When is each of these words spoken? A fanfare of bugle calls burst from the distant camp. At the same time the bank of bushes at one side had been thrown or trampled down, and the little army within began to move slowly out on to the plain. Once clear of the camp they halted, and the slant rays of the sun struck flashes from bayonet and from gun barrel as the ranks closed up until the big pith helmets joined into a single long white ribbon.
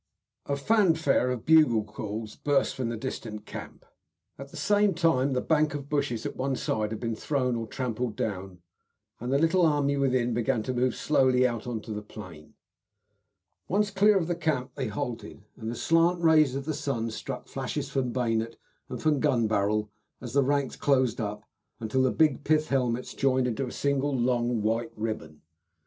A 0.47 0.57
fanfare 0.57 1.29
of 1.29 1.45
bugle 1.45 1.83
calls 1.83 2.35
burst 2.35 2.73
from 2.73 2.89
the 2.89 2.97
distant 2.97 3.45
camp. 3.45 3.85
At 4.39 4.49
the 4.49 4.57
same 4.57 4.95
time 4.95 5.33
the 5.33 5.41
bank 5.41 5.75
of 5.75 5.89
bushes 5.89 6.25
at 6.25 6.35
one 6.35 6.55
side 6.55 6.89
had 6.89 6.99
been 6.99 7.15
thrown 7.15 7.55
or 7.55 7.67
trampled 7.67 8.15
down, 8.15 8.63
and 9.19 9.31
the 9.31 9.37
little 9.37 9.63
army 9.63 9.97
within 9.97 10.33
began 10.33 10.63
to 10.63 10.73
move 10.73 10.95
slowly 10.95 11.47
out 11.47 11.67
on 11.67 11.81
to 11.81 11.93
the 11.93 12.01
plain. 12.01 12.55
Once 13.67 13.91
clear 13.91 14.17
of 14.17 14.25
the 14.25 14.33
camp 14.33 14.71
they 14.73 14.87
halted, 14.87 15.43
and 15.55 15.69
the 15.69 15.75
slant 15.75 16.19
rays 16.19 16.55
of 16.55 16.65
the 16.65 16.73
sun 16.73 17.11
struck 17.11 17.47
flashes 17.47 17.91
from 17.91 18.11
bayonet 18.11 18.55
and 18.89 19.03
from 19.03 19.19
gun 19.19 19.47
barrel 19.47 19.91
as 20.19 20.33
the 20.33 20.41
ranks 20.41 20.75
closed 20.75 21.21
up 21.21 21.47
until 21.79 22.01
the 22.01 22.09
big 22.09 22.43
pith 22.43 22.69
helmets 22.69 23.13
joined 23.13 23.45
into 23.45 23.67
a 23.67 23.71
single 23.71 24.17
long 24.17 24.63
white 24.63 24.93
ribbon. 24.95 25.43